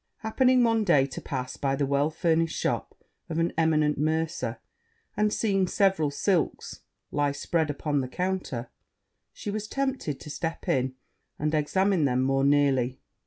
[0.21, 2.95] Happening one day to pass by the well furnished shop
[3.29, 4.57] of an eminent mercer,
[5.15, 6.79] and seeing several silks
[7.11, 8.71] lie spread upon the counter,
[9.31, 10.95] she was tempted to step in,
[11.37, 12.99] and examine them more nearly.